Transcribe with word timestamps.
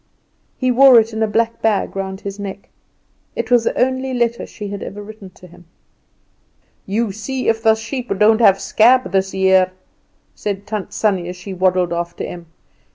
He 0.57 0.71
wore 0.71 0.99
it 0.99 1.13
in 1.13 1.21
a 1.21 1.27
black 1.27 1.61
bag 1.61 1.95
round 1.95 2.21
his 2.21 2.39
neck. 2.39 2.69
It 3.35 3.51
was 3.51 3.65
the 3.65 3.79
only 3.79 4.15
letter 4.15 4.47
she 4.47 4.69
had 4.69 4.81
ever 4.81 4.99
written 4.99 5.29
to 5.35 5.45
him. 5.45 5.65
"You 6.87 7.11
see 7.11 7.47
if 7.47 7.61
the 7.61 7.75
sheep 7.75 8.09
don't 8.17 8.41
have 8.41 8.55
the 8.55 8.61
scab 8.61 9.11
this 9.11 9.31
year!" 9.35 9.73
said 10.33 10.65
Tant 10.65 10.91
Sannie 10.91 11.29
as 11.29 11.35
she 11.35 11.53
waddled 11.53 11.93
after 11.93 12.23
Em. 12.23 12.47